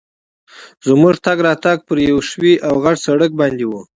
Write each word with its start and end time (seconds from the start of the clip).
زموږ 0.87 1.15
تګ 1.25 1.37
راتګ 1.47 1.77
پر 1.87 1.97
یوه 2.09 2.23
ښوي 2.29 2.53
او 2.67 2.73
غټ 2.83 2.97
سړک 3.05 3.31
باندي 3.39 3.65
وو. 3.67 3.81